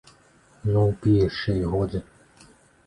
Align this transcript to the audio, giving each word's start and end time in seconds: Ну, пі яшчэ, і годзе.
Ну, 0.73 0.81
пі 1.03 1.11
яшчэ, 1.27 1.51
і 1.65 1.71
годзе. 1.77 2.05